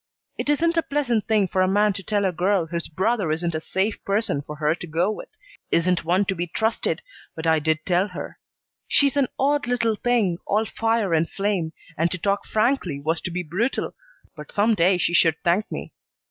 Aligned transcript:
It 0.35 0.49
isn't 0.49 0.77
a 0.77 0.81
pleasant 0.81 1.27
thing 1.27 1.47
for 1.47 1.61
a 1.61 1.67
man 1.67 1.93
to 1.93 2.01
tell 2.01 2.25
a 2.25 2.31
girl 2.31 2.65
his 2.65 2.87
brother 2.87 3.31
isn't 3.31 3.53
a 3.53 3.61
safe 3.61 4.03
person 4.03 4.41
for 4.41 4.55
her 4.55 4.73
to 4.73 4.87
go 4.87 5.11
with, 5.11 5.29
isn't 5.69 6.03
one 6.03 6.25
to 6.25 6.33
be 6.33 6.47
trusted, 6.47 7.03
but 7.35 7.45
I 7.45 7.59
did 7.59 7.85
tell 7.85 8.07
her. 8.07 8.39
She's 8.87 9.15
an 9.15 9.27
odd 9.37 9.67
little 9.67 9.93
thing, 9.95 10.39
all 10.47 10.65
fire 10.65 11.13
and 11.13 11.29
flame, 11.29 11.73
and 11.99 12.09
to 12.09 12.17
talk 12.17 12.47
frankly 12.47 12.99
was 12.99 13.21
to 13.21 13.29
be 13.29 13.43
brutal, 13.43 13.93
but 14.35 14.51
some 14.51 14.73
day 14.73 14.97
she 14.97 15.13
should 15.13 15.35
thank 15.43 15.71
me. 15.71 15.93